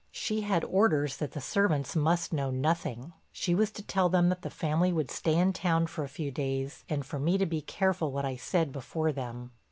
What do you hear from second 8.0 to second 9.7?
what I said before them.